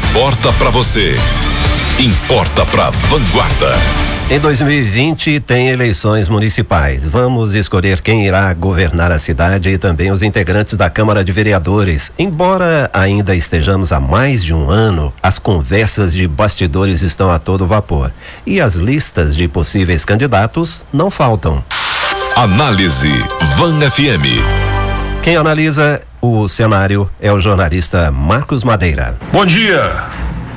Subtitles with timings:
[0.00, 1.14] importa para você,
[1.98, 3.74] importa para Vanguarda.
[4.30, 7.06] Em 2020 tem eleições municipais.
[7.06, 12.12] Vamos escolher quem irá governar a cidade e também os integrantes da Câmara de Vereadores.
[12.18, 17.66] Embora ainda estejamos há mais de um ano, as conversas de bastidores estão a todo
[17.66, 18.12] vapor
[18.46, 21.62] e as listas de possíveis candidatos não faltam.
[22.36, 23.12] Análise
[23.56, 24.40] Van FM.
[25.22, 29.16] Quem analisa o cenário é o jornalista Marcos Madeira.
[29.32, 30.04] Bom dia.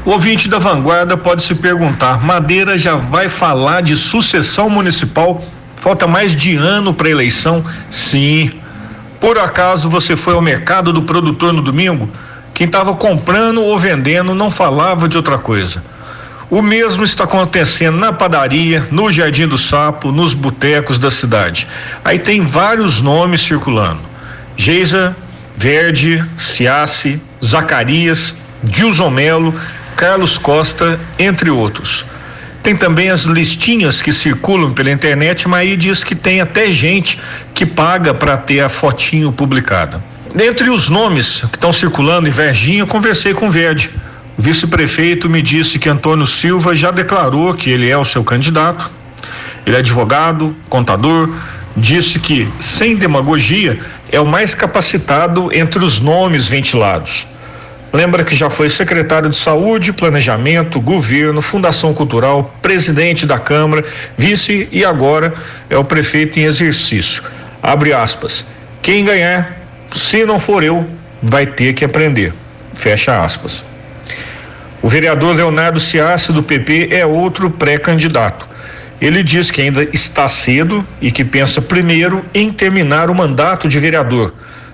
[0.06, 5.42] O ouvinte da vanguarda pode se perguntar: Madeira já vai falar de sucessão municipal?
[5.78, 7.64] Falta mais de ano para eleição?
[7.90, 8.52] Sim.
[9.20, 12.10] Por acaso você foi ao mercado do produtor no domingo?
[12.54, 15.84] Quem estava comprando ou vendendo não falava de outra coisa.
[16.50, 21.68] O mesmo está acontecendo na padaria, no Jardim do Sapo, nos botecos da cidade.
[22.04, 24.02] Aí tem vários nomes circulando:
[24.56, 25.16] Geisa,
[25.56, 29.54] Verde, Ciace, Zacarias, Dilson Melo,
[29.96, 32.06] Carlos Costa, entre outros.
[32.64, 37.20] Tem também as listinhas que circulam pela internet, mas aí diz que tem até gente
[37.54, 40.02] que paga para ter a fotinho publicada.
[40.34, 43.92] Dentre os nomes que estão circulando em Verginha, eu conversei com o Verde.
[44.38, 48.90] O vice-prefeito me disse que Antônio Silva já declarou que ele é o seu candidato.
[49.66, 51.30] Ele é advogado, contador,
[51.76, 53.80] disse que, sem demagogia,
[54.12, 57.28] é o mais capacitado entre os nomes ventilados.
[57.92, 63.86] Lembra que já foi secretário de Saúde, Planejamento, Governo, Fundação Cultural, presidente da Câmara,
[64.18, 65.34] vice e agora
[65.70, 67.24] é o prefeito em exercício.
[67.62, 68.46] Abre aspas.
[68.82, 69.58] Quem ganhar,
[69.92, 70.88] se não for eu,
[71.22, 72.34] vai ter que aprender.
[72.74, 73.64] Fecha aspas.
[74.82, 78.53] O vereador Leonardo Ciassi, do PP, é outro pré-candidato.
[79.02, 83.80] Ele diz que ainda está cedo e que pensa primeiro em terminar o mandato de
[83.80, 84.34] vereador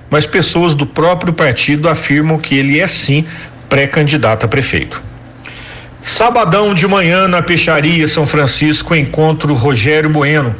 [0.09, 3.25] mas pessoas do próprio partido afirmam que ele é sim
[3.67, 5.01] pré-candidato a prefeito.
[6.01, 10.55] Sabadão de manhã na Peixaria São Francisco encontro Rogério Bueno.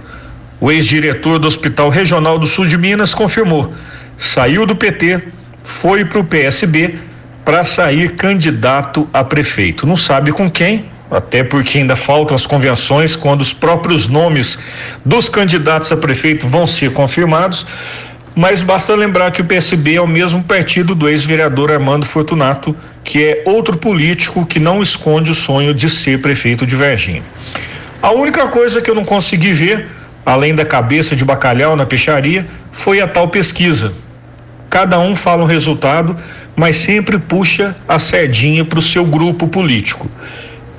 [0.61, 3.73] O ex-diretor do Hospital Regional do Sul de Minas confirmou.
[4.17, 5.23] Saiu do PT,
[5.63, 6.99] foi para o PSB
[7.45, 9.87] para sair candidato a prefeito.
[9.87, 14.59] Não sabe com quem, até porque ainda faltam as convenções quando os próprios nomes
[15.03, 17.65] dos candidatos a prefeito vão ser confirmados
[18.35, 23.21] mas basta lembrar que o PSB é o mesmo partido do ex-vereador Armando Fortunato, que
[23.21, 27.21] é outro político que não esconde o sonho de ser prefeito de Varginha.
[28.01, 29.89] A única coisa que eu não consegui ver,
[30.25, 33.93] além da cabeça de bacalhau na peixaria, foi a tal pesquisa.
[34.69, 36.15] Cada um fala um resultado,
[36.55, 40.09] mas sempre puxa a sardinha para o seu grupo político.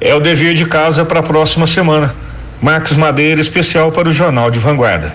[0.00, 2.14] É o dever de casa para a próxima semana.
[2.62, 5.08] Marcos Madeira, especial para o Jornal de Vanguarda.